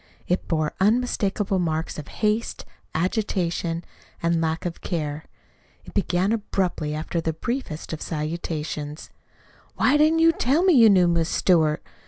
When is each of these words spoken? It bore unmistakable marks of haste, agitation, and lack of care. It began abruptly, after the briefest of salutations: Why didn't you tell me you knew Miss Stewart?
It 0.27 0.47
bore 0.47 0.73
unmistakable 0.79 1.59
marks 1.59 1.99
of 1.99 2.07
haste, 2.07 2.65
agitation, 2.95 3.83
and 4.23 4.41
lack 4.41 4.65
of 4.65 4.81
care. 4.81 5.25
It 5.85 5.93
began 5.93 6.31
abruptly, 6.31 6.95
after 6.95 7.21
the 7.21 7.33
briefest 7.33 7.93
of 7.93 8.01
salutations: 8.01 9.11
Why 9.75 9.97
didn't 9.97 10.17
you 10.17 10.31
tell 10.31 10.63
me 10.63 10.73
you 10.73 10.89
knew 10.89 11.07
Miss 11.07 11.29
Stewart? 11.29 11.83